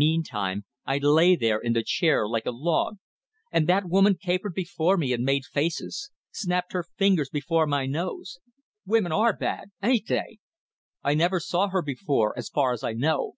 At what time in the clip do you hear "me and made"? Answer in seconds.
4.96-5.44